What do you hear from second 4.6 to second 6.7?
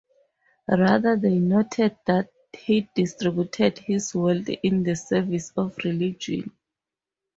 in the service of religion.